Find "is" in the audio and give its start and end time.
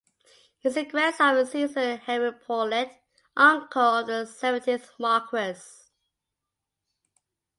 0.67-0.73